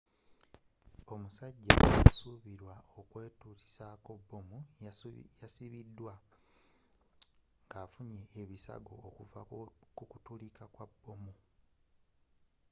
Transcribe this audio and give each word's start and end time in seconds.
omusajja 1.13 1.73
asubilwa 2.07 2.75
okwetulisako 2.99 4.11
bbomu 4.21 4.57
yasibidwa 5.41 6.13
nga 7.65 7.77
affunye 7.85 8.21
ebisago 8.41 8.93
okuvva 9.07 9.41
kukubwatuka 9.53 10.63
kwa 10.73 10.85
bbomu 10.89 11.33